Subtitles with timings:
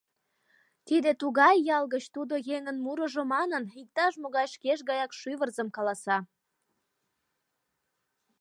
[0.87, 6.17] Тиде тугай ял гыч тудо еҥын мурыжо манын, иктаж-могай шкеж гаяк шӱвырзым каласа.